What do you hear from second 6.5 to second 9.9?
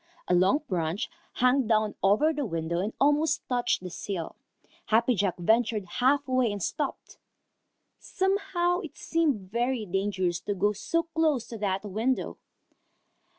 and stopped. Somehow it seemed very